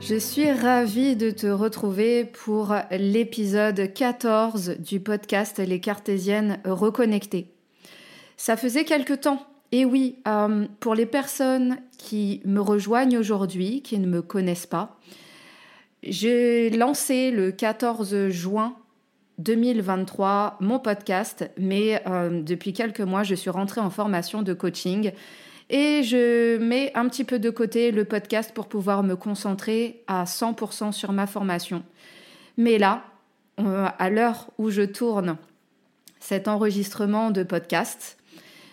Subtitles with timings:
[0.00, 7.52] Je suis ravie de te retrouver pour l'épisode 14 du podcast Les Cartésiennes reconnectées.
[8.36, 9.44] Ça faisait quelque temps.
[9.72, 14.98] Et oui, euh, pour les personnes qui me rejoignent aujourd'hui, qui ne me connaissent pas,
[16.04, 18.76] j'ai lancé le 14 juin
[19.38, 25.12] 2023 mon podcast, mais euh, depuis quelques mois, je suis rentrée en formation de coaching
[25.70, 30.24] et je mets un petit peu de côté le podcast pour pouvoir me concentrer à
[30.24, 31.82] 100% sur ma formation.
[32.56, 33.04] Mais là,
[33.56, 35.36] à l'heure où je tourne
[36.20, 38.18] cet enregistrement de podcast,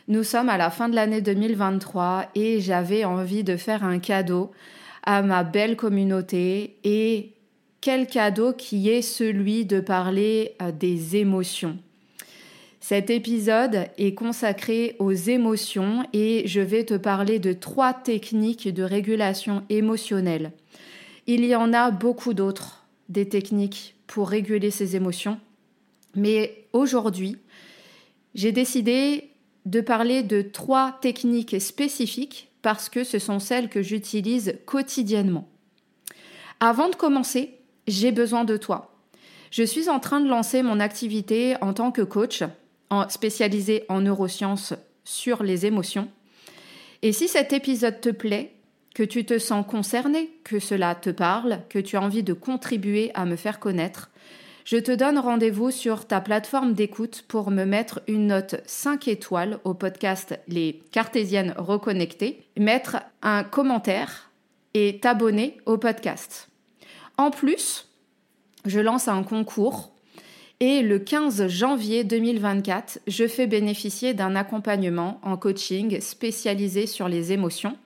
[0.08, 4.52] nous sommes à la fin de l'année 2023 et j'avais envie de faire un cadeau
[5.04, 7.34] à ma belle communauté et
[7.82, 11.78] quel cadeau qui est celui de parler euh, des émotions.
[12.88, 18.84] Cet épisode est consacré aux émotions et je vais te parler de trois techniques de
[18.84, 20.52] régulation émotionnelle.
[21.26, 25.40] Il y en a beaucoup d'autres, des techniques pour réguler ses émotions,
[26.14, 27.38] mais aujourd'hui,
[28.36, 29.32] j'ai décidé
[29.66, 35.50] de parler de trois techniques spécifiques parce que ce sont celles que j'utilise quotidiennement.
[36.60, 37.58] Avant de commencer,
[37.88, 38.96] j'ai besoin de toi.
[39.50, 42.44] Je suis en train de lancer mon activité en tant que coach
[43.10, 44.74] spécialisé en neurosciences
[45.04, 46.10] sur les émotions.
[47.02, 48.54] Et si cet épisode te plaît,
[48.96, 53.12] que tu te sens concerné, que cela te parle, que tu as envie de contribuer
[53.14, 54.10] à me faire connaître,
[54.64, 59.60] je te donne rendez-vous sur ta plateforme d'écoute pour me mettre une note 5 étoiles
[59.64, 64.32] au podcast Les Cartésiennes Reconnectées, mettre un commentaire
[64.74, 66.50] et t'abonner au podcast.
[67.18, 67.90] En plus,
[68.66, 69.95] je lance un concours
[70.60, 77.34] et le 15 janvier 2024, je fais bénéficier d'un accompagnement en coaching spécialisé sur les
[77.34, 77.78] émotions.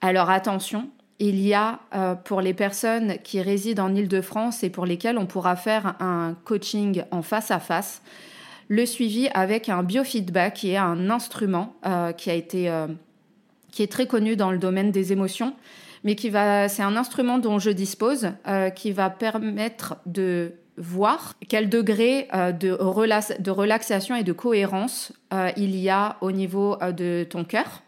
[0.00, 4.84] Alors attention, il y a euh, pour les personnes qui résident en Ile-de-France et pour
[4.84, 8.02] lesquelles on pourra faire un coaching en face à face,
[8.68, 12.88] le suivi avec un biofeedback qui est un instrument euh, qui a été euh,
[13.70, 15.54] qui est très connu dans le domaine des émotions,
[16.06, 18.30] mais qui va c'est un instrument dont je dispose
[18.74, 22.70] qui va permettre de voir quel degré euh, de,
[23.50, 27.82] relaxation et de cohérence euh, il y a au niveau euh, de ton cœur.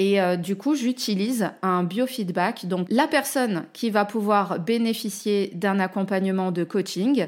[0.00, 2.66] Et du coup, j'utilise un biofeedback.
[2.66, 7.26] Donc, la personne qui va pouvoir bénéficier d'un accompagnement de coaching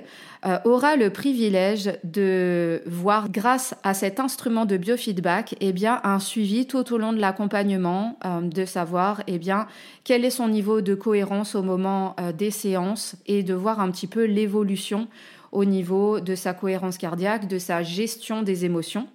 [0.64, 6.69] aura le privilège de voir, grâce à cet instrument de biofeedback, eh bien, un suivi
[6.69, 9.66] tout au long de l'accompagnement, de savoir eh bien,
[10.04, 14.06] quel est son niveau de cohérence au moment des séances et de voir un petit
[14.06, 15.09] peu l'évolution
[15.50, 19.09] au niveau de sa cohérence cardiaque, de sa gestion des émotions.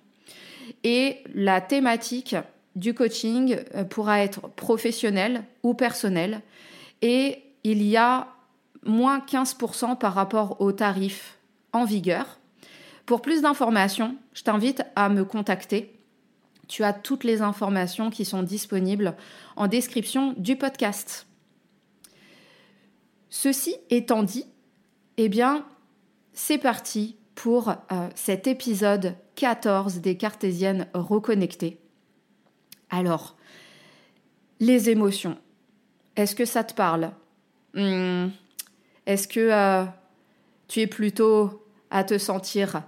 [0.84, 2.36] Et la thématique
[2.76, 6.42] du coaching euh, pourra être professionnel ou personnel
[7.02, 8.28] et il y a
[8.84, 11.38] moins 15% par rapport au tarif
[11.74, 12.40] en vigueur.
[13.06, 15.92] Pour plus d'informations, je t'invite à me contacter.
[16.68, 19.16] Tu as toutes les informations qui sont disponibles
[19.56, 21.28] en description du podcast.
[23.30, 24.46] Ceci étant dit,
[25.18, 25.66] eh bien,
[26.34, 31.80] c'est parti pour euh, cet épisode 14 des Cartésiennes reconnectées.
[32.96, 33.36] Alors,
[34.62, 35.38] les émotions,
[36.16, 37.12] est-ce que ça te parle?
[37.74, 38.28] Hmm.
[39.06, 39.84] Est-ce que euh,
[40.70, 41.62] tu es plutôt
[41.92, 42.84] à te sentir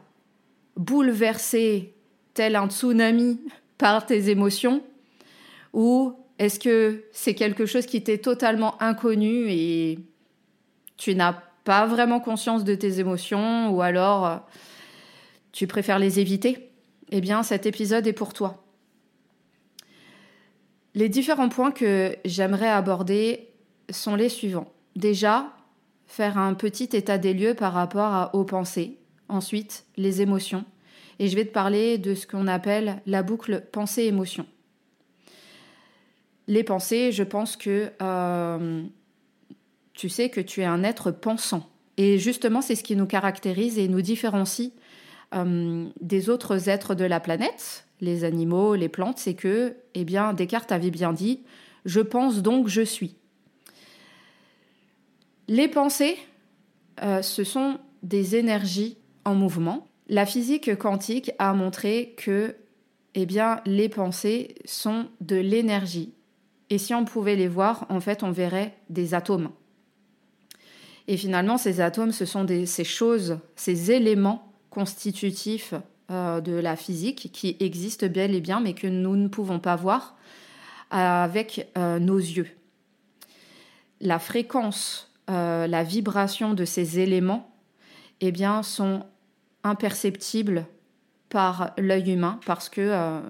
[0.77, 1.93] bouleversé
[2.33, 3.41] tel un tsunami
[3.77, 4.81] par tes émotions?
[5.73, 9.99] Ou est-ce que c'est quelque chose qui t'est totalement inconnu et
[10.95, 11.33] tu n'as
[11.65, 13.71] pas vraiment conscience de tes émotions?
[13.71, 14.37] Ou alors euh,
[15.51, 16.71] tu préfères les éviter?
[17.11, 18.63] Eh bien, cet épisode est pour toi.
[20.97, 23.49] Les différents points que j'aimerais aborder
[23.91, 24.73] sont les suivants.
[24.95, 25.53] Déjà,
[26.07, 28.97] faire un petit état des lieux par rapport aux pensées.
[29.29, 30.65] Ensuite, les émotions.
[31.19, 34.47] Et je vais te parler de ce qu'on appelle la boucle pensée-émotion.
[36.47, 38.83] Les pensées, je pense que euh,
[39.93, 41.69] tu sais que tu es un être pensant.
[41.97, 44.71] Et justement, c'est ce qui nous caractérise et nous différencie
[45.35, 50.33] euh, des autres êtres de la planète, les animaux, les plantes, c'est que, eh bien,
[50.33, 51.41] Descartes avait bien dit
[51.85, 53.15] Je pense donc je suis.
[55.47, 56.17] Les pensées,
[57.01, 59.87] euh, ce sont des énergies en mouvement.
[60.09, 62.55] La physique quantique a montré que
[63.15, 66.13] eh bien, les pensées sont de l'énergie.
[66.69, 69.49] Et si on pouvait les voir, en fait, on verrait des atomes.
[71.07, 75.73] Et finalement, ces atomes, ce sont ces choses, ces éléments constitutifs
[76.09, 79.75] euh, de la physique qui existent bel et bien, mais que nous ne pouvons pas
[79.75, 80.15] voir
[80.89, 82.47] avec euh, nos yeux.
[83.99, 87.51] La fréquence, euh, la vibration de ces éléments,
[88.21, 89.05] eh bien, sont
[89.63, 90.65] imperceptibles
[91.29, 93.21] par l'œil humain parce que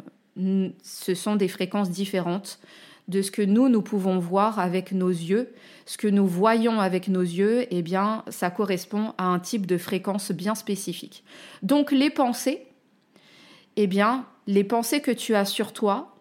[0.84, 2.60] ce sont des fréquences différentes
[3.08, 5.54] de ce que nous, nous pouvons voir avec nos yeux.
[5.86, 9.78] Ce que nous voyons avec nos yeux, eh bien, ça correspond à un type de
[9.78, 11.24] fréquence bien spécifique.
[11.64, 12.67] Donc les pensées,
[13.78, 16.18] eh bien, les pensées que tu as sur toi,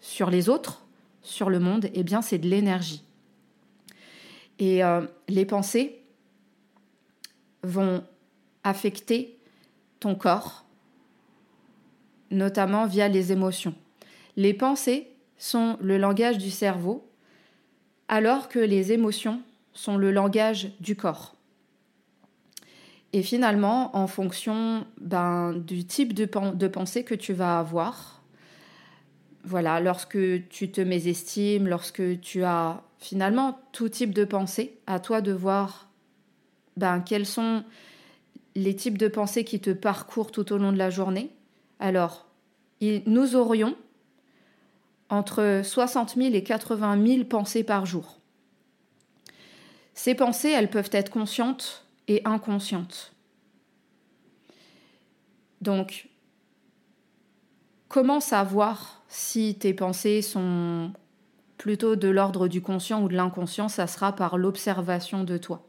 [0.00, 0.84] sur les autres,
[1.22, 3.04] sur le monde, eh bien, c'est de l'énergie.
[4.58, 6.02] Et euh, les pensées
[7.62, 8.04] vont
[8.64, 9.38] affecter
[10.00, 10.66] ton corps,
[12.30, 13.74] notamment via les émotions.
[14.36, 17.08] Les pensées sont le langage du cerveau,
[18.08, 19.40] alors que les émotions
[19.72, 21.33] sont le langage du corps.
[23.14, 26.26] Et finalement, en fonction ben, du type de,
[26.66, 28.24] pensée que tu vas avoir,
[29.44, 30.18] voilà, lorsque
[30.48, 35.88] tu te mésestimes, lorsque tu as finalement tout type de pensée, à toi de voir
[36.76, 37.62] ben, quels sont
[38.56, 41.30] les types de pensées qui te parcourent tout au long de la journée.
[41.78, 42.26] Alors,
[42.80, 43.76] nous aurions
[45.08, 48.18] entre 60 000 et 80 000 pensées par jour.
[49.94, 53.14] Ces pensées, elles peuvent être conscientes et inconscientes.
[55.60, 56.08] Donc,
[57.88, 60.92] comment savoir si tes pensées sont
[61.56, 63.68] plutôt de l'ordre du conscient ou de l'inconscient?
[63.68, 65.66] Ça sera par l'observation de toi.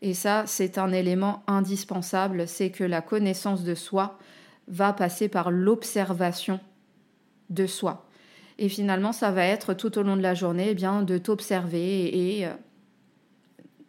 [0.00, 4.16] Et ça, c'est un élément indispensable, c'est que la connaissance de soi
[4.68, 6.60] va passer par l'observation
[7.50, 8.06] de soi.
[8.58, 12.38] Et finalement, ça va être tout au long de la journée eh bien, de t'observer
[12.38, 12.52] et, euh,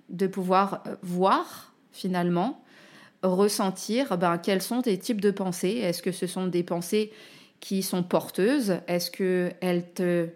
[0.09, 2.63] de pouvoir euh, voir finalement,
[3.23, 5.79] ressentir ben, quels sont tes types de pensées.
[5.81, 7.11] Est-ce que ce sont des pensées
[7.59, 8.77] qui sont porteuses?
[8.87, 10.29] Est-ce qu'elles te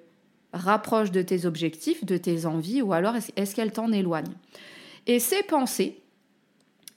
[0.52, 4.36] rapprochent de tes objectifs, de tes envies, ou alors est-ce qu'elles t'en éloignent?
[5.08, 6.02] Et ces pensées,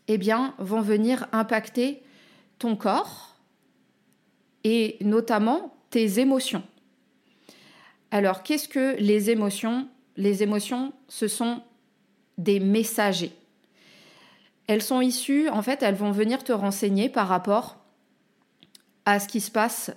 [0.08, 2.02] eh bien, vont venir impacter
[2.58, 3.36] ton corps
[4.64, 6.62] et notamment tes émotions.
[8.10, 9.88] Alors, qu'est-ce que les émotions?
[10.16, 11.62] Les émotions, ce sont
[12.38, 13.32] des messagers.
[14.66, 17.76] Elles sont issues, en fait, elles vont venir te renseigner par rapport
[19.04, 19.92] à ce qui se passe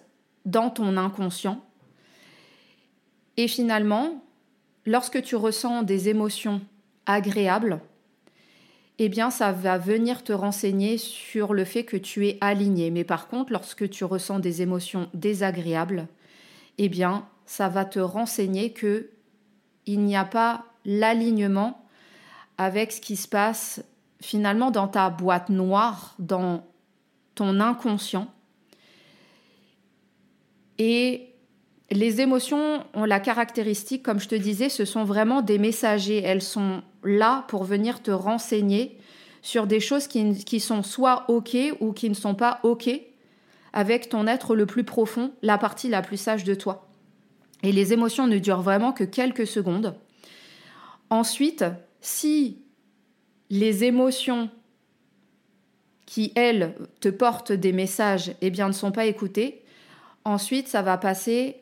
[0.46, 1.64] dans ton inconscient.
[3.38, 4.24] Et finalement,
[4.86, 6.62] lorsque tu ressens des émotions
[7.06, 7.82] agréables,
[9.00, 12.92] eh bien, ça va venir te renseigner sur le fait que tu es aligné.
[12.92, 16.08] Mais par contre, lorsque tu ressens des émotions désagréables,
[16.78, 19.10] eh bien, ça va te renseigner que
[19.86, 21.84] il n'y a pas l'alignement
[22.60, 23.82] avec ce qui se passe
[24.22, 26.68] finalement dans ta boîte noire, dans
[27.34, 28.28] ton inconscient.
[30.78, 31.30] Et
[31.90, 36.22] les émotions ont la caractéristique, comme je te disais, ce sont vraiment des messagers.
[36.22, 38.98] Elles sont là pour venir te renseigner
[39.42, 42.90] sur des choses qui, sont soit OK ou qui ne sont pas OK
[43.72, 46.90] avec ton être le plus profond, la partie la plus sage de toi.
[47.64, 49.96] Et les émotions ne durent vraiment que quelques secondes.
[51.10, 51.64] Ensuite,
[52.02, 52.62] si
[53.50, 54.50] les émotions
[56.06, 59.64] qui, elles, te portent des messages, eh bien, ne sont pas écoutées,
[60.26, 61.58] ensuite, ça va passer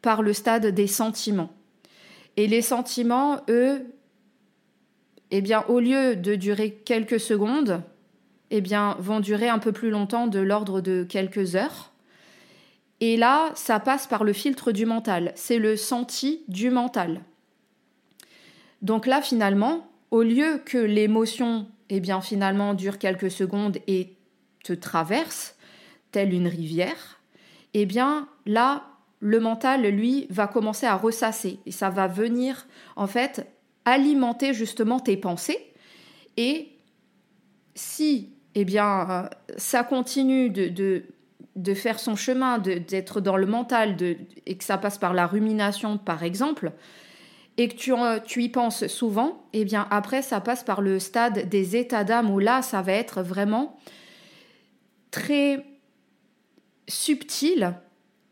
[0.00, 1.52] par le stade des sentiments.
[2.36, 3.86] Et les sentiments, eux,
[5.30, 7.82] eh bien, au lieu de durer quelques secondes,
[8.50, 11.92] eh bien, vont durer un peu plus longtemps, de l'ordre de quelques heures.
[13.00, 15.32] Et là, ça passe par le filtre du mental.
[15.34, 17.22] C'est le senti du mental.
[18.82, 24.16] Donc là, finalement, au lieu que l'émotion, eh bien, finalement, dure quelques secondes et
[24.64, 25.56] te traverse,
[26.10, 27.20] telle une rivière,
[27.74, 28.84] eh bien, là,
[29.20, 31.60] le mental, lui, va commencer à ressasser.
[31.64, 33.46] Et ça va venir, en fait,
[33.84, 35.72] alimenter justement tes pensées.
[36.36, 36.68] Et
[37.74, 41.04] si, eh bien, euh, ça continue de,
[41.56, 45.26] de, faire son chemin, d'être dans le mental, de, et que ça passe par la
[45.26, 46.72] rumination, par exemple,
[47.58, 47.92] et que tu,
[48.24, 52.30] tu y penses souvent, eh bien, après, ça passe par le stade des états d'âme
[52.30, 53.78] où là, ça va être vraiment
[55.10, 55.64] très
[56.88, 57.74] subtil,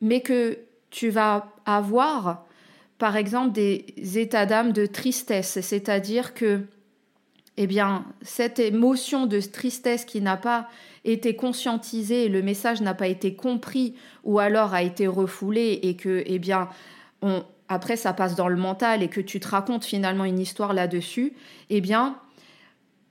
[0.00, 0.59] mais que
[0.91, 2.47] tu vas avoir,
[2.99, 3.85] par exemple, des
[4.19, 6.62] états d'âme de tristesse, c'est-à-dire que,
[7.59, 10.69] eh bien, cette émotion de tristesse qui n'a pas
[11.05, 16.23] été conscientisée, le message n'a pas été compris ou alors a été refoulé et que,
[16.27, 16.69] eh bien,
[17.23, 20.75] on, après ça passe dans le mental et que tu te racontes finalement une histoire
[20.75, 21.33] là-dessus,
[21.71, 22.19] eh bien,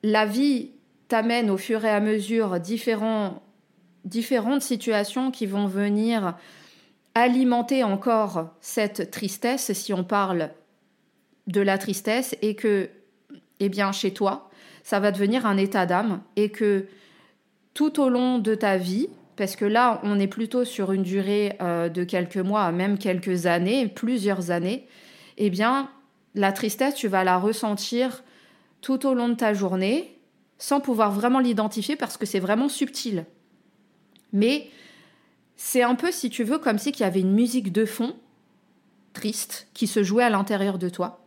[0.04, 0.72] la vie
[1.08, 3.42] t'amène au fur et à mesure différentes
[4.62, 6.36] situations qui vont venir
[7.16, 10.52] alimenter encore cette tristesse, si on parle
[11.48, 12.90] de la tristesse, et que,
[13.62, 14.50] eh bien, chez toi,
[14.84, 16.86] ça va devenir un état d'âme, et que
[17.74, 19.08] tout au long de ta vie,
[19.40, 23.46] parce que là, on est plutôt sur une durée euh, de quelques mois, même quelques
[23.46, 24.86] années, plusieurs années,
[25.38, 25.90] eh bien,
[26.36, 28.26] la tristesse, tu vas la ressentir
[28.82, 30.20] tout au long de ta journée,
[30.58, 33.26] sans pouvoir vraiment l'identifier parce que c'est vraiment subtil.
[34.34, 34.68] Mais
[35.56, 38.18] c'est un peu, si tu veux, comme si il y avait une musique de fond,
[39.14, 41.24] triste, qui se jouait à l'intérieur de toi.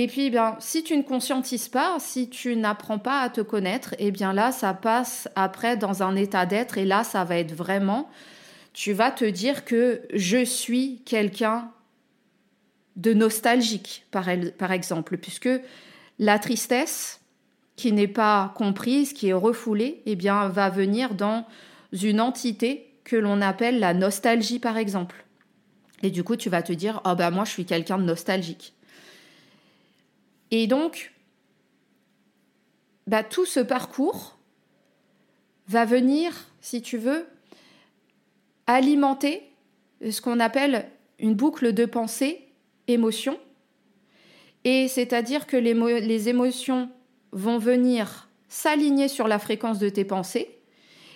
[0.00, 3.92] Et puis, bien, si tu ne conscientises pas, si tu n'apprends pas à te connaître,
[3.98, 7.36] et eh bien là, ça passe après dans un état d'être, et là, ça va
[7.36, 8.08] être vraiment,
[8.72, 11.70] tu vas te dire que je suis quelqu'un
[12.96, 14.30] de nostalgique, par,
[14.72, 15.50] exemple, puisque
[16.18, 17.20] la tristesse,
[17.76, 21.44] qui n'est pas comprise, qui est refoulée, eh bien, va venir dans
[21.92, 25.26] une entité que l'on appelle la nostalgie, par exemple.
[26.02, 28.72] Et du coup, tu vas te dire, oh bah moi, je suis quelqu'un de nostalgique.
[30.50, 31.12] Et donc,
[33.06, 34.38] bah, tout ce parcours
[35.68, 37.26] va venir, si tu veux,
[38.66, 39.42] alimenter
[40.08, 40.88] ce qu'on appelle
[41.18, 42.48] une boucle de pensée,
[42.88, 43.38] émotion.
[44.64, 46.90] Et c'est-à-dire que les, les émotions
[47.32, 50.59] vont venir s'aligner sur la fréquence de tes pensées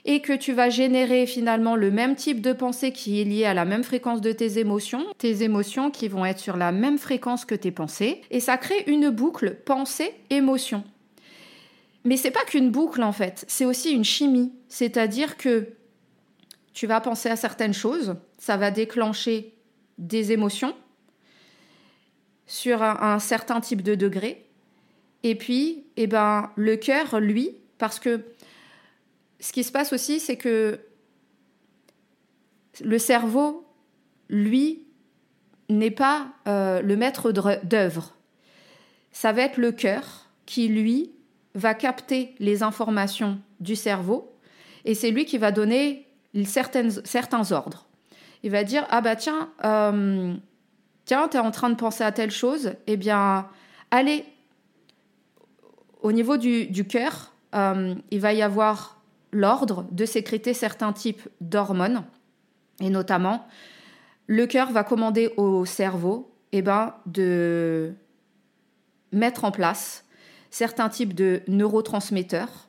[0.05, 3.55] et que tu vas générer finalement le même type de pensée qui est lié à
[3.55, 7.45] la même fréquence de tes émotions, tes émotions qui vont être sur la même fréquence
[7.45, 10.85] que tes pensées, et ça crée une boucle pensée-émotion.
[12.05, 15.69] Mais c'est pas qu'une boucle en fait, c'est aussi une chimie, c'est-à-dire que
[16.75, 19.55] tu vas penser à certaines choses, ça va déclencher
[19.97, 20.75] des émotions
[22.47, 24.45] sur un, certain type de degré,
[25.23, 28.21] et puis, eh ben, le cœur, lui, parce que
[29.45, 30.81] ce qui se passe aussi, c'est que
[32.83, 33.69] le cerveau,
[34.31, 34.87] lui,
[35.69, 38.15] n'est pas euh, le maître d'œuvre.
[39.13, 41.13] Ça va être le cœur qui, lui,
[41.55, 44.35] va capter les informations du cerveau
[44.87, 46.09] et c'est lui qui va donner
[46.47, 47.87] certains ordres.
[48.45, 50.35] Il va dire Ah bah tiens, euh,
[51.05, 53.47] tiens, tu es en train de penser à telle chose, eh bien,
[53.91, 54.25] allez,
[56.01, 58.95] au niveau du, du cœur, euh, il va y avoir
[59.35, 62.05] l'ordre de sécréter certains types d'hormones,
[62.81, 63.47] et notamment
[64.27, 67.93] le cœur va commander au cerveau eh ben, de
[69.13, 70.05] mettre en place
[70.51, 72.69] certains types de neurotransmetteurs.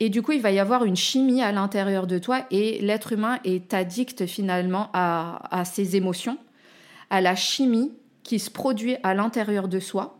[0.00, 3.12] Et du coup, il va y avoir une chimie à l'intérieur de toi et l'être
[3.12, 6.38] humain est addict finalement à, ses émotions,
[7.10, 10.18] à la chimie qui se produit à l'intérieur de soi.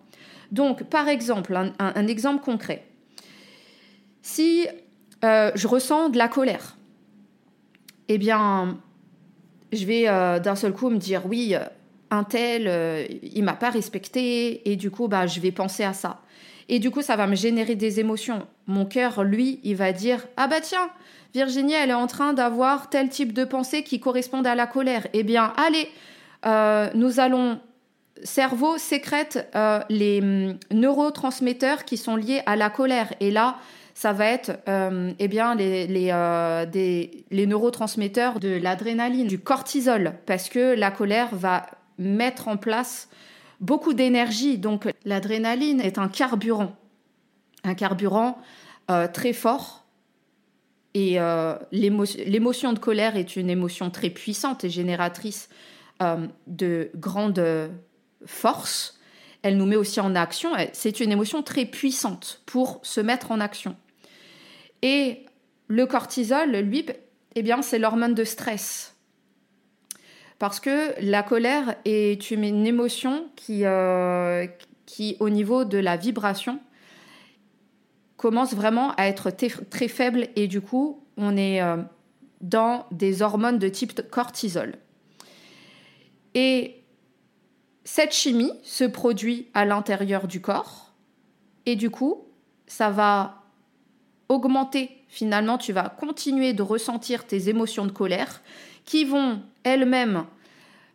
[0.53, 2.87] Donc, par exemple, un exemple concret.
[4.23, 4.67] Si
[5.25, 6.77] euh, je ressens de la colère.
[8.09, 8.79] Eh bien,
[9.73, 11.61] je vais euh, d'un seul coup me dire oui, euh,
[12.11, 16.21] un tel, il m'a pas respecté, et du coup, bah, je vais penser à ça.
[16.69, 18.47] Et du coup, ça va me générer des émotions.
[18.67, 20.91] Mon cœur, lui, il va dire ah bah tiens,
[21.35, 25.07] Virginie, elle est en train d'avoir tel type de pensée qui correspondent à la colère.
[25.13, 25.89] Eh bien, allez,
[26.97, 27.61] nous allons
[28.23, 29.49] cerveau sécrète
[29.89, 33.13] les hum, neurotransmetteurs qui sont liés à la colère.
[33.21, 33.57] Et là,
[34.01, 40.75] ça va être euh, eh bien, euh, les neurotransmetteurs de l'adrénaline, du cortisol, parce que
[40.75, 41.67] la colère va
[41.99, 43.11] mettre en place
[43.61, 44.57] beaucoup d'énergie.
[44.57, 46.75] Donc l'adrénaline est un carburant,
[47.63, 48.39] un carburant
[48.91, 49.85] euh, très fort.
[50.95, 51.19] Et
[51.71, 55.51] l'émotion de colère est une émotion très puissante et génératrice
[56.47, 57.71] de grande
[58.25, 58.99] force.
[59.43, 60.53] Elle nous met aussi en action.
[60.73, 63.77] C'est une émotion très puissante pour se mettre en action.
[64.83, 65.27] Et
[65.69, 66.87] le cortisol, lui,
[67.35, 68.97] eh bien, c'est l'hormone de stress.
[70.39, 74.47] Parce que la colère est une émotion qui, euh,
[75.21, 76.59] au niveau de la vibration,
[78.17, 81.77] commence vraiment à être très faible et du coup, on est euh,
[82.41, 84.77] dans des hormones de type cortisol.
[86.35, 86.83] Et
[87.85, 90.93] cette chimie se produit à l'intérieur du corps
[91.67, 92.25] et du coup,
[92.67, 93.40] ça va
[94.31, 94.91] augmenter.
[95.09, 98.41] Finalement, tu vas continuer de ressentir tes émotions de colère
[98.87, 100.25] qui vont elles-mêmes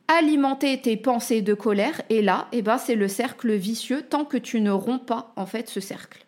[0.08, 2.02] alimenter tes pensées de colère.
[2.10, 5.46] Et là, eh ben, c'est le cercle vicieux tant que tu ne romps pas en
[5.46, 6.26] fait ce cercle.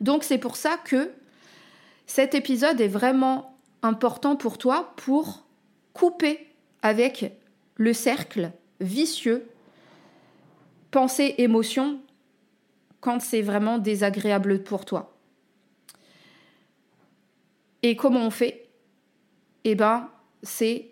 [0.00, 1.12] Donc c'est pour ça que
[2.06, 5.44] cet épisode est vraiment important pour toi pour
[5.92, 6.46] couper
[6.82, 7.32] avec
[7.76, 8.50] le cercle
[8.80, 9.46] vicieux
[10.90, 12.00] pensée, émotion
[13.00, 15.16] quand c'est vraiment désagréable pour toi.
[17.82, 18.68] Et comment on fait?
[19.64, 20.08] Eh bien,
[20.42, 20.90] c'est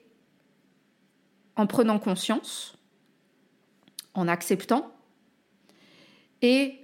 [1.57, 2.77] en prenant conscience,
[4.15, 4.93] en acceptant
[6.43, 6.75] et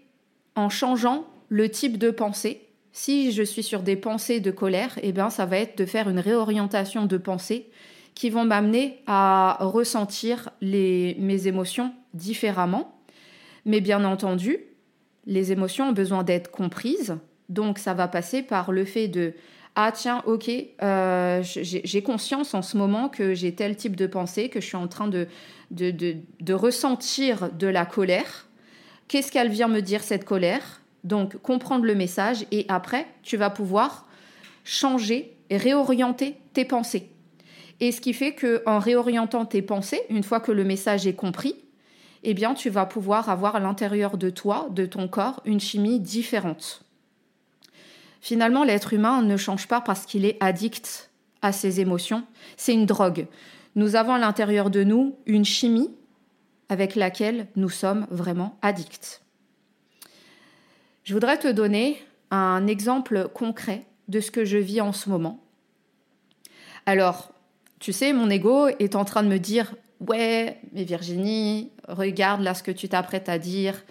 [0.57, 2.69] en changeant le type de pensée.
[2.93, 6.09] Si je suis sur des pensées de colère, eh bien, ça va être de faire
[6.09, 7.71] une réorientation de pensée
[8.15, 13.01] qui vont m'amener à ressentir les, mes émotions différemment.
[13.65, 14.59] Mais bien entendu,
[15.27, 17.17] les émotions ont besoin d'être comprises.
[17.49, 19.35] Donc ça va passer par le fait de
[19.77, 20.51] ah tiens ok
[20.83, 24.77] euh, j'ai conscience en ce moment que j'ai tel type de pensée que je suis
[24.77, 25.27] en train de,
[25.71, 25.93] de,
[26.41, 28.49] de ressentir de la colère.
[29.09, 30.81] Qu'est-ce qu'elle vient me dire cette colère?
[31.03, 34.07] Donc comprendre le message et après tu vas pouvoir
[34.65, 37.11] changer et réorienter tes pensées.
[37.81, 41.15] Et ce qui fait que en réorientant tes pensées, une fois que le message est
[41.15, 41.57] compris,
[42.23, 46.01] eh bien, tu vas pouvoir avoir à l'intérieur de toi, de ton corps, une chimie
[46.01, 46.84] différente.
[48.25, 51.11] Finalement, l'être humain ne change pas parce qu'il est addict
[51.43, 52.25] à ses émotions.
[52.57, 53.27] C'est une drogue.
[53.75, 55.91] Nous avons à l'intérieur de nous une chimie
[56.71, 59.21] avec laquelle nous sommes vraiment addicts.
[61.03, 65.39] Je voudrais te donner un exemple concret de ce que je vis en ce moment.
[66.87, 67.31] Alors,
[67.79, 72.55] tu sais, mon ego est en train de me dire Ouais, mais Virginie, regarde là
[72.55, 73.85] ce que tu t'apprêtes à dire.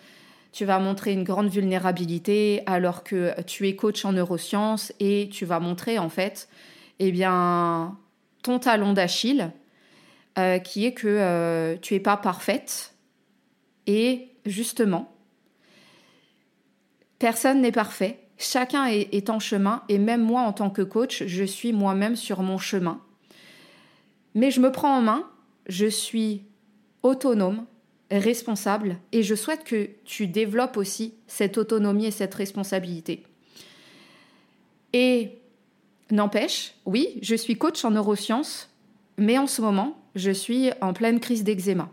[0.54, 5.44] Tu vas montrer une grande vulnérabilité alors que tu es coach en neurosciences et tu
[5.44, 6.48] vas montrer en fait,
[7.00, 7.98] eh bien,
[8.44, 9.52] ton talon d'Achille,
[10.38, 12.94] euh, qui est que euh, tu n'es pas parfaite.
[13.86, 15.12] Et justement,
[17.20, 18.20] personne n'est parfait.
[18.38, 22.42] Chacun est en chemin et même moi en tant que coach, je suis moi-même sur
[22.42, 23.02] mon chemin.
[24.36, 25.30] Mais je me prends en main
[25.68, 26.44] je suis
[27.02, 27.66] autonome,
[28.20, 33.24] responsable, et je souhaite que tu développes aussi cette autonomie et cette responsabilité.
[34.94, 35.40] Et
[36.12, 38.70] n'empêche, oui, je suis coach en neurosciences,
[39.18, 41.90] mais en ce moment, je suis en pleine crise d'eczéma.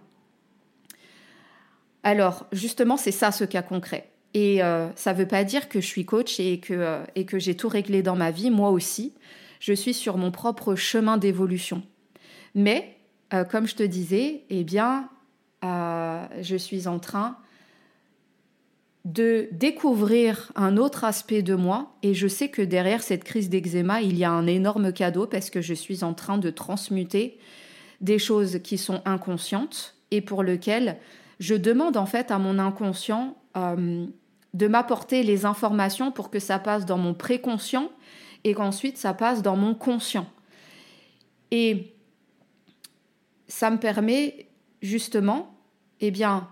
[2.03, 4.11] Alors, justement, c'est ça ce cas concret.
[4.33, 7.39] Et euh, ça ne veut pas dire que je suis coach et que, euh, que
[7.39, 9.13] j'ai tout réglé dans ma vie, moi aussi.
[9.59, 11.83] Je suis sur mon propre chemin d'évolution.
[12.55, 12.97] Mais
[13.35, 15.09] euh, comme je te disais, eh bien,
[15.65, 17.37] euh, je suis en train
[19.05, 24.03] de découvrir un autre aspect de moi et je sais que derrière cette crise d'eczéma,
[24.03, 27.39] il y a un énorme cadeau parce que je suis en train de transmuter
[28.01, 30.99] des choses qui sont inconscientes et pour lesquelles
[31.39, 34.07] je demande en fait à mon inconscient euh,
[34.53, 37.91] de m'apporter les informations pour que ça passe dans mon préconscient
[38.45, 40.27] et qu'ensuite ça passe dans mon conscient.
[41.51, 41.95] Et
[43.49, 44.50] ça me permet
[44.83, 45.55] justement,
[46.01, 46.49] eh bien,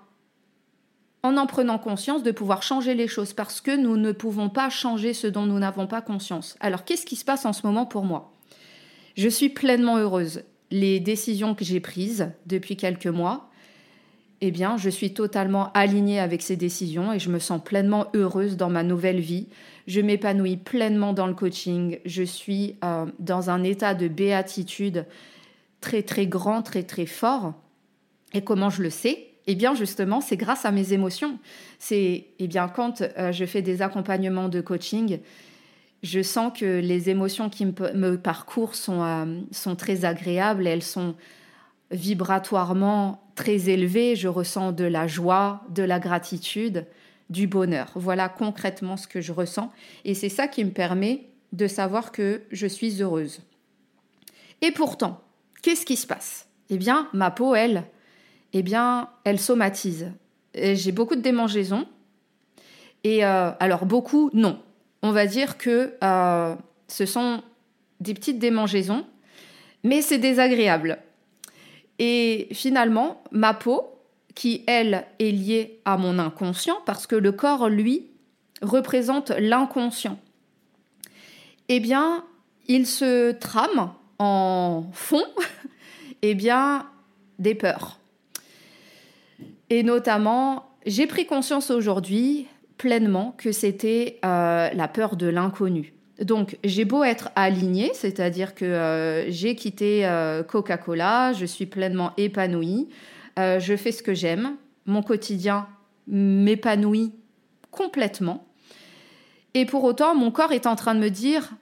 [1.23, 4.71] en en prenant conscience, de pouvoir changer les choses parce que nous ne pouvons pas
[4.71, 6.57] changer ce dont nous n'avons pas conscience.
[6.61, 8.33] Alors, qu'est-ce qui se passe en ce moment pour moi?
[9.17, 10.43] Je suis pleinement heureuse.
[10.71, 13.49] Les décisions que j'ai prises depuis quelques mois,
[14.41, 18.57] eh bien, je suis totalement alignée avec ces décisions et je me sens pleinement heureuse
[18.57, 19.49] dans ma nouvelle vie.
[19.88, 21.99] Je m'épanouis pleinement dans le coaching.
[22.05, 25.07] Je suis euh, dans un état de béatitude
[25.81, 27.55] très très grand, très très fort.
[28.35, 29.27] Et comment je le sais?
[29.47, 31.38] Eh bien, justement, c'est grâce à mes émotions.
[31.79, 35.21] C'est, eh bien, quand euh, je fais des accompagnements de coaching,
[36.03, 40.67] je sens que les émotions qui me, parcourent sont, euh, sont très agréables.
[40.67, 41.14] Elles sont
[41.91, 44.17] vibratoirement très élevées.
[44.17, 46.87] Je ressens de la joie, de la gratitude,
[47.31, 47.91] du bonheur.
[47.95, 49.73] Voilà concrètement ce que je ressens.
[50.05, 53.41] Et c'est ça qui me permet de savoir que je suis heureuse.
[54.61, 55.23] Et pourtant,
[55.62, 56.47] Qu'est-ce qui se passe?
[56.71, 57.85] Eh bien, ma peau, elle,
[58.52, 60.12] eh bien, elle somatise.
[60.54, 61.87] J'ai beaucoup de démangeaisons.
[63.04, 64.61] Et euh, alors, beaucoup, non.
[65.02, 66.54] On va dire que euh,
[66.88, 67.42] ce sont
[68.00, 69.06] des petites démangeaisons,
[69.84, 70.98] mais c'est désagréable.
[71.98, 73.94] Et finalement, ma peau,
[74.34, 78.06] qui elle est liée à mon inconscient, parce que le corps, lui,
[78.62, 80.18] représente l'inconscient,
[81.68, 82.24] eh bien,
[82.66, 85.24] il se trame en fond,
[86.22, 86.87] eh bien,
[87.38, 87.97] des peurs.
[89.70, 92.46] Et notamment, j'ai pris conscience aujourd'hui
[92.78, 95.92] pleinement que c'était euh, la peur de l'inconnu.
[96.22, 102.12] Donc j'ai beau être alignée, c'est-à-dire que euh, j'ai quitté euh, Coca-Cola, je suis pleinement
[102.16, 102.88] épanouie,
[103.37, 105.68] je fais ce que j'aime, mon quotidien
[106.09, 107.12] m'épanouit
[107.70, 108.44] complètement.
[109.54, 111.52] Et pour autant, mon corps est en train de me dire,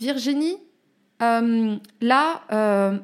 [0.00, 0.56] Virginie,
[1.20, 3.02] là,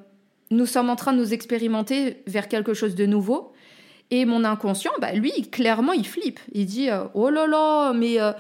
[0.51, 3.52] nous sommes en train de nous expérimenter vers quelque chose de nouveau.
[4.13, 6.39] Et mon inconscient, bah, lui, clairement, il flippe.
[6.53, 8.33] Il dit euh, Oh là là, mais euh,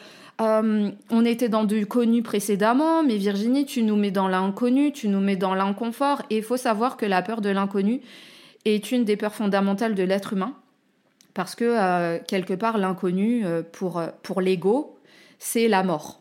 [0.42, 5.08] euh, on était dans du connu précédemment, mais Virginie, tu nous mets dans l'inconnu, tu
[5.08, 6.20] nous mets dans l'inconfort.
[6.28, 8.02] Et il faut savoir que la peur de l'inconnu
[8.66, 10.54] est une des peurs fondamentales de l'être humain.
[11.32, 14.98] Parce que, quelque part, l'inconnu, pour, pour l'ego,
[15.38, 16.20] c'est la mort.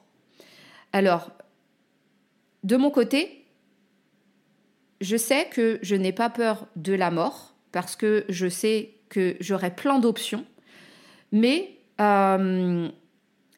[0.94, 1.32] Alors,
[2.64, 3.44] de mon côté,
[5.02, 9.36] je sais que je n'ai pas peur de la mort parce que je sais que
[9.42, 10.46] j'aurai plein d'options,
[11.32, 12.88] mais euh,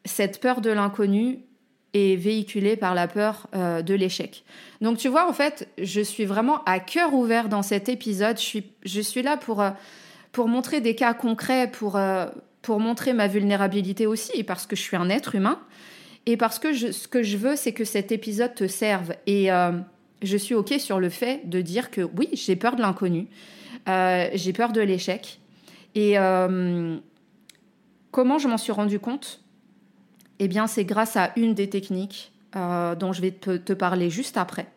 [0.04, 1.40] cette peur de l'inconnu
[1.94, 4.44] est véhiculée par la peur euh, de l'échec.
[4.82, 8.38] Donc tu vois, en fait, je suis vraiment à cœur ouvert dans cet épisode.
[8.38, 9.70] Je suis, je suis là pour, euh,
[10.32, 12.00] pour montrer des cas concrets, pour,
[12.64, 15.60] pour montrer ma vulnérabilité aussi, parce que je suis un être humain,
[16.26, 19.14] et parce que ce que je veux, c'est que cet épisode te serve.
[19.28, 19.50] Et
[20.24, 23.28] je suis OK sur le fait de dire que oui, j'ai peur de l'inconnu,
[23.86, 25.40] j'ai peur de l'échec,
[25.96, 26.98] et euh,
[28.12, 29.42] comment je m'en suis rendu compte?
[30.40, 34.38] Eh bien, c'est grâce à une des techniques euh, dont je vais te, parler juste
[34.38, 34.68] après.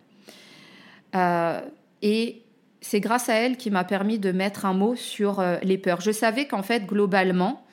[1.14, 1.60] Euh,
[2.02, 2.42] et
[2.80, 6.00] c'est grâce à elle qui m'a permis de mettre un mot sur les peurs.
[6.00, 7.64] Je savais qu'en fait, globalement,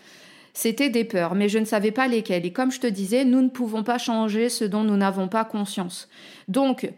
[0.53, 2.45] c'était des peurs, mais je ne savais pas lesquelles.
[2.45, 5.45] Et comme je te disais, nous ne pouvons pas changer ce dont nous n'avons pas
[5.45, 6.09] conscience.
[6.47, 6.91] Donc,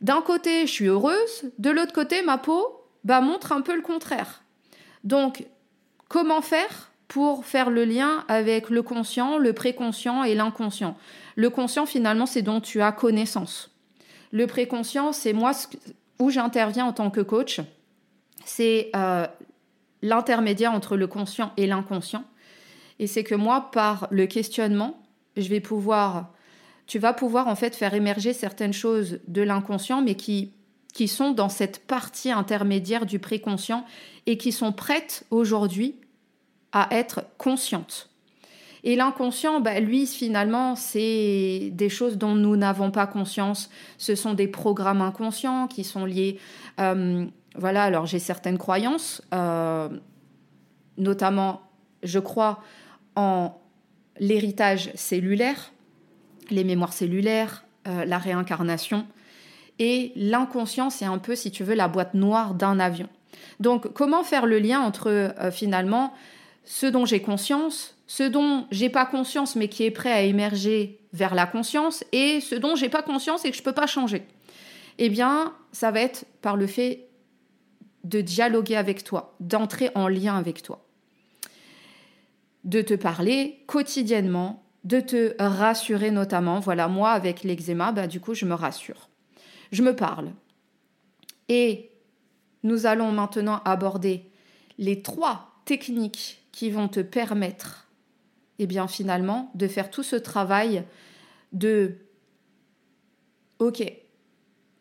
[0.00, 3.82] d'un côté, je suis heureuse, de l'autre côté, ma peau bah, montre un peu le
[3.82, 4.42] contraire.
[5.04, 5.46] Donc,
[6.08, 10.96] Comment faire pour faire le lien avec le conscient, le préconscient et l'inconscient
[11.34, 13.70] Le conscient, finalement, c'est dont tu as connaissance.
[14.32, 15.52] Le préconscient, c'est moi
[16.18, 17.60] où j'interviens en tant que coach.
[18.44, 19.26] C'est euh,
[20.02, 22.24] l'intermédiaire entre le conscient et l'inconscient.
[22.98, 25.02] Et c'est que moi, par le questionnement,
[25.36, 26.32] je vais pouvoir,
[26.86, 30.52] tu vas pouvoir en fait faire émerger certaines choses de l'inconscient, mais qui
[30.96, 33.84] qui sont dans cette partie intermédiaire du préconscient
[34.24, 35.96] et qui sont prêtes aujourd'hui
[36.72, 38.08] à être conscientes.
[38.82, 43.68] Et l'inconscient, bah, lui, finalement, c'est des choses dont nous n'avons pas conscience.
[43.98, 46.38] Ce sont des programmes inconscients qui sont liés.
[46.80, 49.90] Euh, voilà, alors j'ai certaines croyances, euh,
[50.96, 51.60] notamment,
[52.04, 52.62] je crois
[53.16, 53.60] en
[54.18, 55.72] l'héritage cellulaire,
[56.48, 59.06] les mémoires cellulaires, euh, la réincarnation.
[59.78, 63.08] Et l'inconscient, c'est un peu, si tu veux, la boîte noire d'un avion.
[63.60, 66.12] Donc, comment faire le lien entre euh, finalement
[66.64, 71.00] ce dont j'ai conscience, ce dont j'ai pas conscience mais qui est prêt à émerger
[71.12, 74.26] vers la conscience, et ce dont j'ai pas conscience et que je peux pas changer?
[74.98, 77.06] Eh bien, ça va être par le fait
[78.04, 80.86] de dialoguer avec toi, d'entrer en lien avec toi,
[82.64, 86.60] de te parler quotidiennement, de te rassurer notamment.
[86.60, 89.08] Voilà, moi avec l'eczéma, bah, du coup, je me rassure
[89.72, 90.32] je me parle.
[91.48, 91.90] Et
[92.62, 94.24] nous allons maintenant aborder
[94.78, 97.88] les trois techniques qui vont te permettre,
[98.58, 100.84] eh bien finalement, de faire tout ce travail
[101.52, 101.96] de
[103.58, 103.82] OK,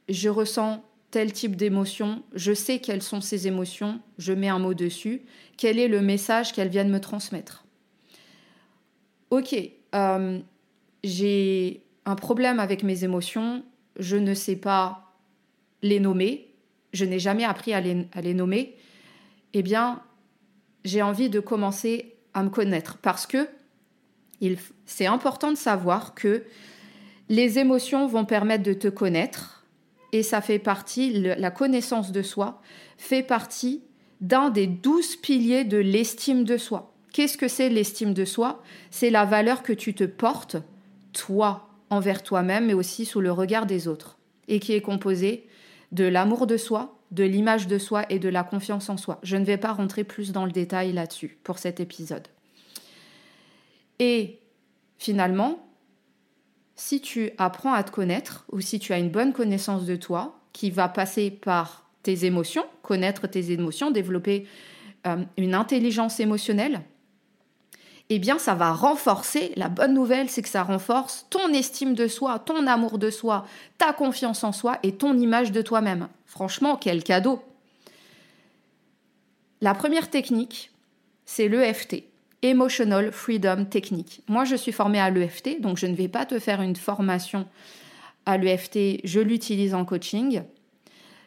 [0.09, 4.73] je ressens tel type d'émotion, je sais quelles sont ces émotions, je mets un mot
[4.73, 5.21] dessus,
[5.55, 7.65] quel est le message qu'elles viennent me transmettre.
[9.29, 9.55] Ok,
[9.95, 10.39] euh,
[11.03, 13.63] j'ai un problème avec mes émotions,
[13.97, 15.13] je ne sais pas
[15.81, 16.53] les nommer,
[16.93, 18.75] je n'ai jamais appris à les, nommer,
[19.53, 20.01] eh bien,
[20.83, 23.47] j'ai envie de commencer à me connaître parce que
[24.85, 26.43] c'est important de savoir que
[27.29, 29.65] les émotions vont permettre de te connaître
[30.11, 32.61] et ça fait partie, la connaissance de soi
[32.97, 33.83] fait partie
[34.21, 36.93] d'un des douze piliers de l'estime de soi.
[37.11, 38.61] Qu'est-ce que c'est l'estime de soi?
[38.91, 40.57] C'est la valeur que tu te portes,
[41.13, 44.17] toi, envers toi-même, mais aussi sous le regard des autres,
[44.47, 45.47] et qui est composé
[45.91, 49.19] de l'amour de soi, de l'image de soi et de la confiance en soi.
[49.23, 52.27] Je ne vais pas rentrer plus dans le détail là-dessus pour cet épisode.
[53.99, 54.39] Et
[54.97, 55.65] finalement,
[56.75, 60.39] si tu apprends à te connaître, ou si tu as une bonne connaissance de toi,
[60.51, 64.47] qui va passer par tes émotions, connaître tes émotions, développer
[65.07, 66.81] euh, une intelligence émotionnelle,
[68.09, 69.51] eh bien, ça va renforcer.
[69.55, 73.45] La bonne nouvelle, c'est que ça renforce ton estime de soi, ton amour de soi,
[73.77, 76.07] ta confiance en soi et ton image de toi-même.
[76.25, 77.43] Franchement, quel cadeau!
[79.61, 80.71] La première technique,
[81.25, 82.03] c'est l'EFT,
[82.43, 84.21] Emotional Freedom Technique.
[84.27, 87.47] Moi, je suis formée à l'EFT, donc je ne vais pas te faire une formation
[88.27, 90.43] à l'EFT, je l'utilise en coaching.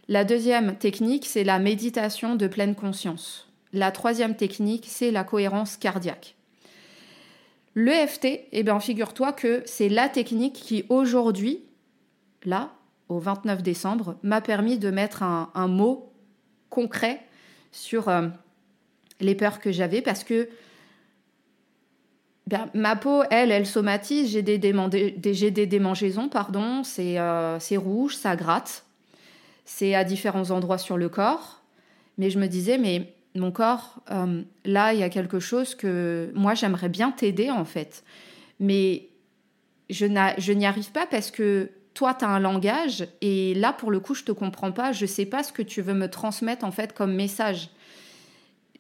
[0.07, 3.49] La deuxième technique, c'est la méditation de pleine conscience.
[3.73, 6.38] La troisième technique, c'est la cohérence cardiaque.
[7.79, 11.63] L'EFT, eh bien, figure-toi que c'est la technique qui aujourd'hui,
[12.45, 12.73] là,
[13.09, 16.13] au 29 décembre, m'a permis de mettre un, mot
[16.71, 17.21] concret
[17.71, 18.27] sur euh,
[19.21, 20.49] les peurs que j'avais parce que
[22.49, 24.29] ben, ma peau, elle, elle somatise.
[24.29, 24.59] J'ai des,
[25.67, 26.83] démangeaisons, pardon.
[26.99, 28.87] Euh, c'est rouge, ça gratte.
[29.65, 31.63] C'est à différents endroits sur le corps.
[32.17, 36.31] Mais je me disais, mais mon corps, euh, là, il y a quelque chose que
[36.35, 38.05] moi, j'aimerais bien t'aider, en fait.
[38.61, 39.09] Mais
[39.91, 43.07] je n'y arrive pas parce que toi, tu as un langage.
[43.21, 44.93] Et là, pour le coup, je te comprends pas.
[44.93, 47.71] Je sais pas ce que tu veux me transmettre, en fait, comme message.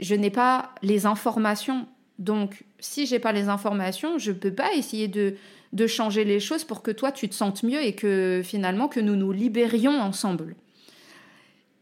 [0.00, 1.86] Je n'ai pas les informations
[2.18, 5.36] donc, si j'ai pas les informations, je peux pas essayer de,
[5.72, 9.00] de changer les choses pour que toi tu te sentes mieux et que finalement que
[9.00, 10.56] nous nous libérions ensemble.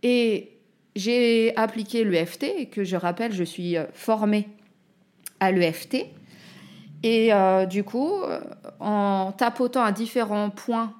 [0.03, 0.56] Et
[0.97, 4.49] j'ai appliqué l'EFT, que je rappelle, je suis euh, formée
[5.41, 6.07] à l'EFT.
[7.03, 8.41] Et euh, du coup, euh,
[8.81, 10.93] en tapotant à différents points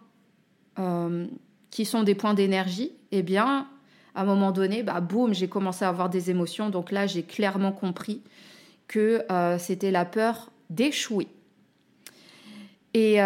[1.71, 3.67] qui sont des points d'énergie, eh bien,
[4.15, 6.69] à un moment donné, bah, boum, j'ai commencé à avoir des émotions.
[6.69, 8.21] Donc là, j'ai clairement compris
[8.87, 9.25] que
[9.59, 11.29] c'était la peur d'échouer.
[12.93, 13.21] Et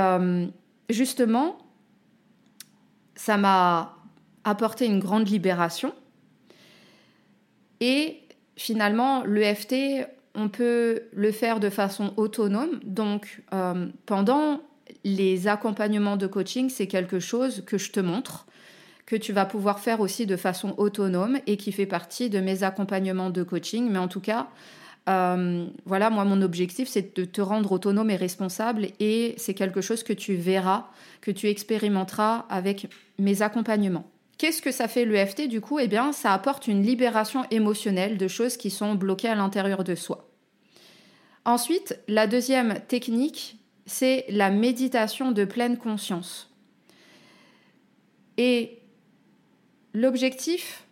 [0.88, 1.58] justement,
[3.16, 3.96] ça m'a
[4.44, 5.92] apporté une grande libération.
[7.80, 8.18] Et
[8.56, 12.80] finalement, l'EFT, on peut le faire de façon autonome.
[12.84, 14.60] Donc, euh, pendant
[15.04, 18.46] les accompagnements de coaching, c'est quelque chose que je te montre,
[19.06, 22.62] que tu vas pouvoir faire aussi de façon autonome et qui fait partie de mes
[22.62, 23.90] accompagnements de coaching.
[23.90, 24.48] Mais en tout cas,
[25.08, 29.80] euh, voilà, moi, mon objectif, c'est de te rendre autonome et responsable et c'est quelque
[29.80, 30.86] chose que tu verras,
[31.20, 32.88] que tu expérimenteras avec
[33.18, 34.08] mes accompagnements.
[34.40, 38.26] Qu'est-ce que ça fait l'EFT du coup Eh bien, ça apporte une libération émotionnelle de
[38.26, 40.30] choses qui sont bloquées à l'intérieur de soi.
[41.44, 46.50] Ensuite, la deuxième technique, c'est la méditation de pleine conscience.
[48.38, 48.78] Et
[49.92, 50.86] l'objectif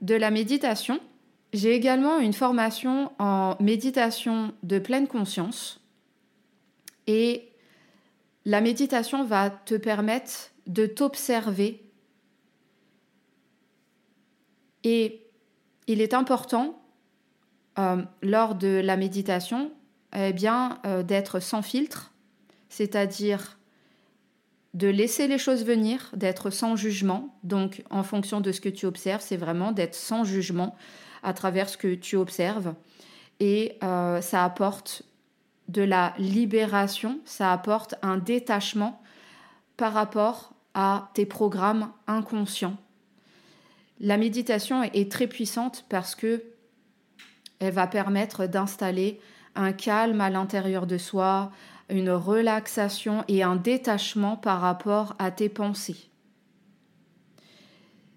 [0.00, 1.00] de la méditation,
[1.52, 5.80] j'ai également une formation en méditation de pleine conscience
[7.08, 7.48] et
[8.44, 11.83] la méditation va te permettre de t'observer
[14.84, 15.26] et
[15.86, 16.80] il est important
[17.78, 19.72] euh, lors de la méditation
[20.14, 20.32] eh
[20.86, 22.12] euh, d'être sans filtre,
[22.68, 23.58] c'est-à-dire
[24.74, 27.34] de laisser les choses venir, d'être sans jugement.
[27.42, 30.76] Donc en fonction de ce que tu observes, c'est vraiment d'être sans jugement
[31.22, 32.74] à travers ce que tu observes.
[33.40, 35.02] Et euh, ça apporte
[35.68, 39.00] de la libération, ça apporte un détachement
[39.76, 42.76] par rapport à tes programmes inconscients.
[44.00, 46.44] La méditation est très puissante parce que
[47.60, 49.20] elle va permettre d'installer
[49.54, 51.52] un calme à l'intérieur de soi,
[51.88, 56.10] une relaxation et un détachement par rapport à tes pensées.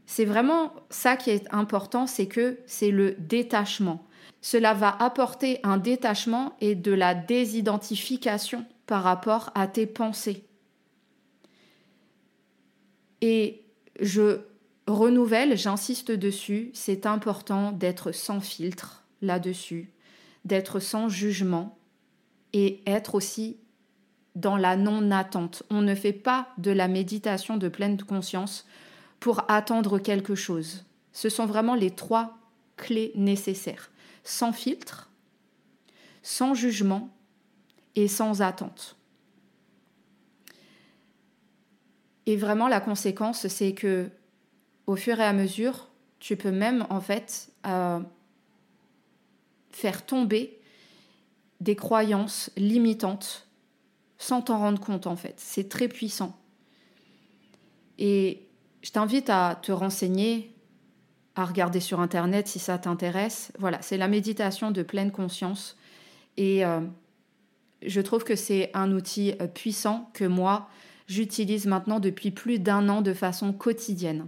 [0.05, 4.05] C'est vraiment ça qui est important, c'est que c'est le détachement.
[4.41, 10.45] Cela va apporter un détachement et de la désidentification par rapport à tes pensées.
[13.21, 13.65] Et
[13.99, 14.39] je
[14.87, 19.91] renouvelle, j'insiste dessus, c'est important d'être sans filtre là-dessus,
[20.45, 21.77] d'être sans jugement
[22.53, 23.57] et être aussi
[24.35, 25.63] dans la non-attente.
[25.69, 28.65] On ne fait pas de la méditation de pleine conscience
[29.19, 30.85] pour attendre quelque chose.
[31.11, 32.37] Ce sont vraiment les trois
[32.77, 33.91] clés nécessaires.
[34.23, 35.09] Sans filtre,
[36.21, 37.09] sans jugement
[37.95, 38.95] et sans attente.
[42.27, 44.09] Et vraiment, la conséquence, c'est que
[44.87, 47.99] au fur et à mesure, tu peux même en fait euh,
[49.69, 50.59] faire tomber
[51.59, 53.47] des croyances limitantes
[54.17, 55.35] sans t'en rendre compte en fait.
[55.37, 56.35] C'est très puissant.
[57.99, 58.47] Et
[58.81, 60.55] je t'invite à te renseigner,
[61.35, 63.51] à regarder sur Internet si ça t'intéresse.
[63.59, 65.77] Voilà, c'est la méditation de pleine conscience.
[66.37, 66.81] Et euh,
[67.81, 70.69] je trouve que c'est un outil euh, puissant que moi,
[71.07, 74.27] j'utilise maintenant depuis plus d'un an de façon quotidienne.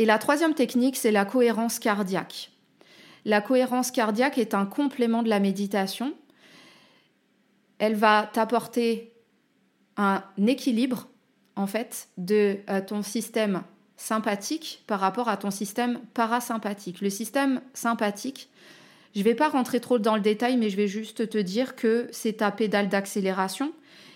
[0.00, 2.52] Et la troisième technique, c'est la cohérence cardiaque.
[3.26, 6.14] La cohérence cardiaque est un complément de la méditation.
[7.78, 9.12] Elle va t'apporter
[9.98, 11.06] un équilibre
[11.54, 13.62] en fait de euh, ton système
[13.98, 17.02] sympathique par rapport à ton système parasympathique.
[17.02, 18.48] Le système sympathique,
[19.14, 21.76] je ne vais pas rentrer trop dans le détail, mais je vais juste te dire
[21.76, 23.70] que c'est ta pédale d'accélération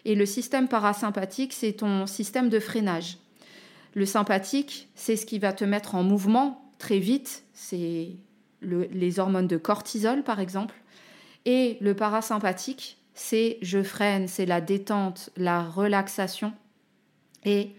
[0.07, 3.18] et le système parasympathique, c'est ton système de freinage.
[3.95, 8.11] Le sympathique, c'est ce qui va te mettre en mouvement très vite, c'est
[8.63, 10.75] les hormones de cortisol par exemple.
[11.45, 16.53] Et le parasympathique, c'est je freine, c'est la détente, la relaxation.
[17.45, 17.71] Et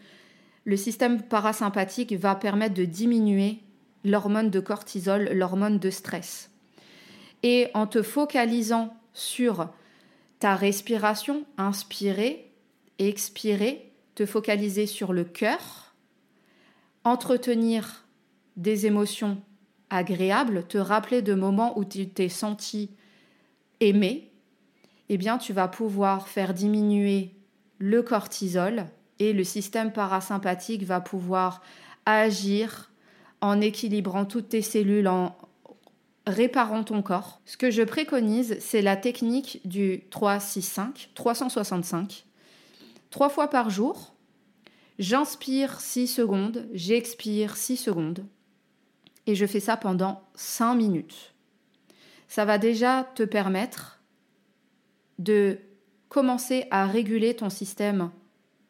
[0.63, 3.59] le système parasympathique va permettre de diminuer
[4.03, 6.49] l'hormone de cortisol, l'hormone de stress.
[7.43, 9.69] Et en te focalisant sur
[10.39, 12.51] ta respiration, inspirer,
[12.99, 15.84] expirer, te focaliser sur le cœur,
[17.05, 18.05] entretenir
[18.57, 19.37] des émotions
[19.89, 22.89] agréables, te rappeler de moments où tu t'es senti
[23.79, 24.31] aimé,
[25.07, 27.31] eh bien tu vas pouvoir faire diminuer
[27.77, 28.85] le cortisol
[29.19, 31.61] et le système parasympathique va pouvoir
[32.05, 32.91] agir
[33.41, 35.37] en équilibrant toutes tes cellules, en
[36.25, 37.39] réparant ton corps.
[37.45, 42.25] Ce que je préconise, c'est la technique du 365, 365.
[43.11, 44.14] Trois fois par jour,
[44.99, 48.25] j'inspire 6 secondes, j'expire 6 secondes
[49.27, 51.33] et je fais ça pendant 5 minutes.
[52.27, 54.01] Ça va déjà te permettre
[55.19, 55.59] de
[56.09, 58.11] commencer à réguler ton système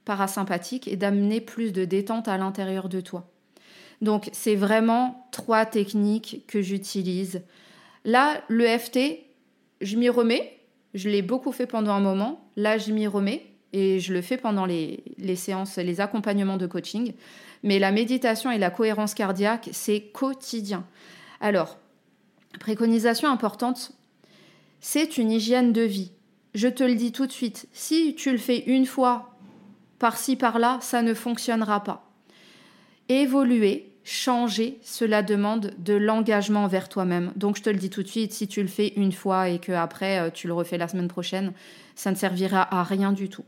[0.06, 3.32] parasympathique et d'amener plus de détente à l'intérieur de toi.
[4.02, 7.42] Donc c'est vraiment trois techniques que j'utilise.
[8.04, 9.00] Là, le FT,
[9.82, 10.60] je m'y remets.
[10.94, 12.48] Je l'ai beaucoup fait pendant un moment.
[12.56, 15.04] Là, je m'y remets et je le fais pendant les,
[15.36, 17.12] séances, les accompagnements de coaching.
[17.62, 20.86] Mais la méditation et la cohérence cardiaque, c'est quotidien.
[21.42, 21.78] Alors,
[22.58, 23.92] préconisation importante,
[24.80, 26.14] c'est une hygiène de vie.
[26.54, 29.36] Je te le dis tout de suite, si tu le fais une fois
[30.00, 32.10] par-ci par-là, ça ne fonctionnera pas.
[33.10, 37.34] Évoluer, changer, cela demande de l'engagement vers toi-même.
[37.36, 39.60] Donc je te le dis tout de suite, si tu le fais une fois et
[39.60, 41.52] que après euh, tu le refais la semaine prochaine,
[41.96, 43.44] ça ne servira à rien du tout.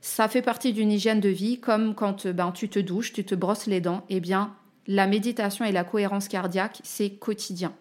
[0.00, 3.34] Ça fait partie d'une hygiène de vie, comme quand ben, tu te douches, tu te
[3.34, 4.04] brosses les dents.
[4.08, 4.54] Eh bien,
[4.86, 7.74] la méditation et la cohérence cardiaque, c'est quotidien.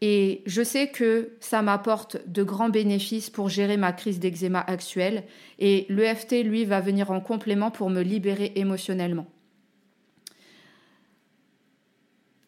[0.00, 5.24] Et je sais que ça m'apporte de grands bénéfices pour gérer ma crise d'eczéma actuelle.
[5.58, 9.26] Et l'EFT, lui, va venir en complément pour me libérer émotionnellement.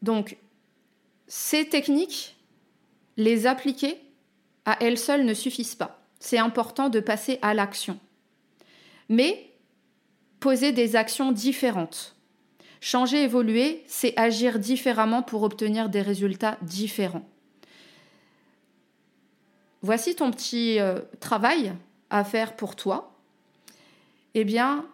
[0.02, 0.36] Donc,
[1.26, 2.36] ces techniques,
[3.16, 4.00] les appliquer
[4.64, 6.02] à elles seules ne suffisent pas.
[6.20, 7.98] C'est important de passer à l'action.
[9.10, 9.50] Mais
[10.38, 12.16] poser des actions différentes.
[12.80, 17.28] Changer, évoluer, c'est agir différemment pour obtenir des résultats différents.
[19.82, 21.72] Voici ton petit euh, travail
[22.08, 23.18] à faire pour toi.
[24.34, 24.86] Eh bien,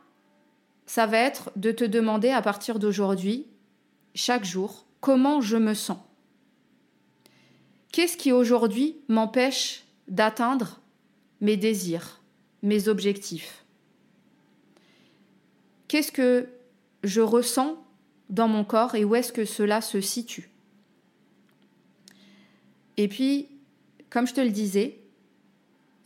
[0.87, 3.47] ça va être de te demander à partir d'aujourd'hui,
[4.15, 5.99] chaque jour, comment je me sens.
[7.93, 10.81] Qu'est-ce qui aujourd'hui m'empêche d'atteindre
[11.41, 12.23] mes désirs,
[12.63, 13.66] mes objectifs?
[15.89, 16.49] Qu'est-ce que
[17.05, 17.77] je ressens
[18.31, 20.51] dans mon corps et où est-ce que cela se situe?
[22.97, 23.49] Et puis,
[24.11, 24.99] comme je te le disais,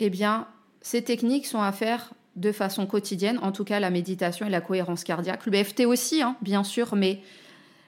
[0.01, 0.47] eh bien,
[0.81, 4.61] ces techniques sont à faire de façon quotidienne, en tout cas la méditation et la
[4.61, 5.47] cohérence cardiaque.
[5.47, 7.21] Le BFT aussi, hein, bien sûr, mais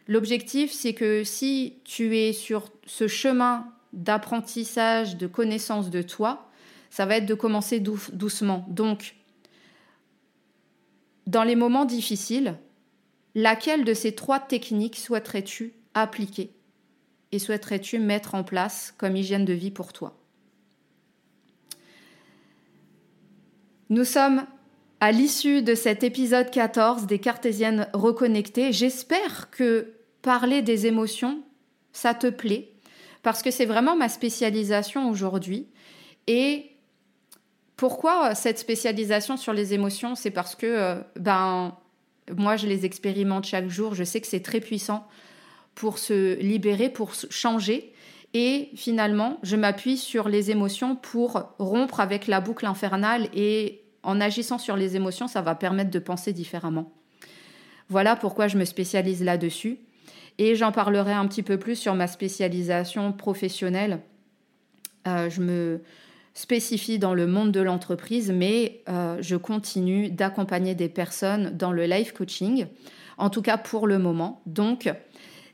[0.09, 6.49] l'objectif, c'est que si tu es sur ce chemin d'apprentissage, de connaissance de toi,
[6.91, 8.67] ça va être de commencer doucement.
[8.69, 9.15] Donc,
[11.27, 12.59] dans les moments difficiles,
[13.35, 16.53] laquelle de ces trois techniques souhaiterais-tu appliquer
[17.31, 20.19] et souhaiterais-tu mettre en place comme hygiène de vie pour toi?
[23.89, 24.47] Nous sommes
[25.01, 28.73] à l'issue de cet épisode 14 des Cartésiennes reconnectées.
[28.73, 31.43] J'espère que parler des émotions,
[31.93, 32.73] ça te plaît,
[33.23, 35.67] parce que c'est vraiment ma spécialisation aujourd'hui.
[36.27, 36.72] Et
[37.83, 41.77] pourquoi cette spécialisation sur les émotions C'est parce que euh, ben,
[42.33, 43.97] moi, je les expérimente chaque jour.
[43.97, 45.05] Je sais que c'est très puissant
[45.75, 47.93] pour se libérer, pour changer.
[48.35, 54.21] Et finalement, je m'appuie sur les émotions pour rompre avec la boucle infernale et en
[54.21, 56.93] agissant sur les émotions, ça va permettre de penser différemment.
[57.89, 59.81] Voilà pourquoi je me spécialise là-dessus.
[60.39, 63.99] Et j'en parlerai un petit peu plus sur ma spécialisation professionnelle.
[65.09, 65.83] Euh, je me
[66.35, 71.85] spécifie dans le monde de l'entreprise, mais euh, je continue d'accompagner des personnes dans le
[71.85, 72.67] life coaching
[73.19, 74.43] en tout cas pour le moment.
[74.47, 74.91] Donc,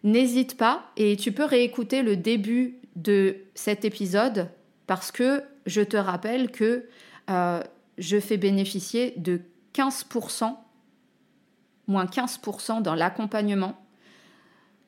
[0.03, 4.49] n'hésite pas et tu peux réécouter le début de cet épisode
[4.87, 6.87] parce que je te rappelle que
[7.31, 7.61] euh,
[7.99, 9.41] je fais bénéficier de
[9.75, 10.55] 15%,
[11.87, 13.79] moins 15% dans l'accompagnement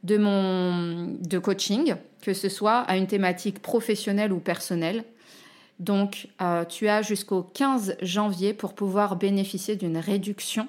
[0.03, 5.05] de mon de coaching, que ce soit à une thématique professionnelle ou personnelle.
[5.81, 10.69] Donc, euh, tu as jusqu'au 15 janvier pour pouvoir bénéficier d'une réduction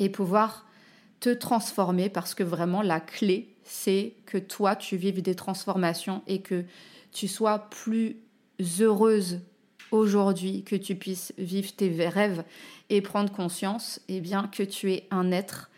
[0.00, 0.66] et pouvoir
[1.20, 6.40] te transformer parce que vraiment la clé, c'est que toi, tu vives des transformations et
[6.40, 6.64] que
[7.12, 8.16] tu sois plus
[8.80, 9.40] heureuse
[9.92, 12.42] aujourd'hui, que tu puisses vivre tes rêves
[12.90, 15.70] et prendre conscience eh bien, que tu es un être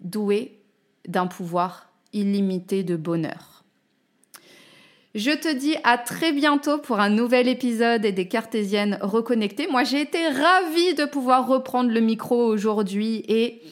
[0.00, 0.58] doué
[1.06, 3.55] d'un pouvoir illimité de bonheur.
[5.16, 9.66] Je te dis à très bientôt pour un nouvel épisode des Cartésiennes reconnectées.
[9.66, 13.62] Moi, j'ai été ravie de pouvoir reprendre le micro aujourd'hui et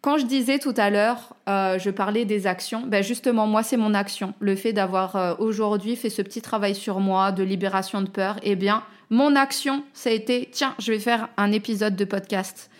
[0.00, 3.76] quand je disais tout à l'heure, euh, je parlais des actions, ben justement, moi, c'est
[3.76, 4.32] mon action.
[4.38, 8.36] Le fait d'avoir euh, aujourd'hui fait ce petit travail sur moi de libération de peur,
[8.44, 12.70] eh bien, mon action, ça a été, tiens, je vais faire un épisode de podcast.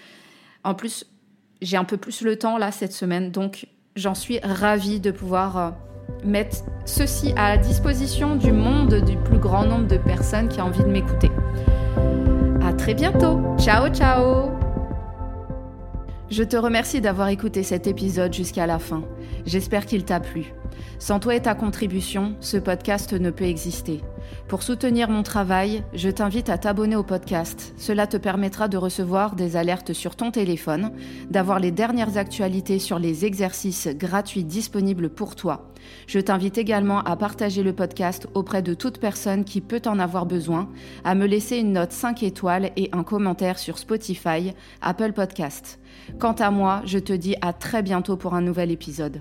[0.63, 1.07] En plus,
[1.61, 3.67] j'ai un peu plus le temps là cette semaine, donc
[3.97, 5.71] j'en suis ravie de pouvoir euh,
[6.25, 10.67] mettre ceci à la disposition du monde, du plus grand nombre de personnes qui ont
[10.67, 11.31] envie de m'écouter.
[12.63, 13.41] À très bientôt.
[13.59, 14.60] Ciao, ciao.
[16.31, 19.03] Je te remercie d'avoir écouté cet épisode jusqu'à la fin.
[19.47, 20.55] J'espère qu'il t'a plu.
[21.01, 24.01] Sans toi et ta contribution, ce podcast ne peut exister.
[24.47, 27.75] Pour soutenir mon travail, je t'invite à t'abonner au podcast.
[27.77, 30.93] Cela te permettra de recevoir des alertes sur ton téléphone,
[31.31, 35.73] d'avoir les dernières actualités sur les exercices gratuits disponibles pour toi.
[36.07, 40.27] Je t'invite également à partager le podcast auprès de toute personne qui peut en avoir
[40.27, 40.69] besoin,
[41.03, 45.80] à me laisser une note 5 étoiles et un commentaire sur Spotify, Apple Podcast.
[46.19, 49.21] Quant à moi, je te dis à très bientôt pour un nouvel épisode.